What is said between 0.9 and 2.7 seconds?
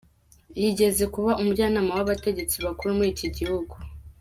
kuba umujyanama w'abategetsi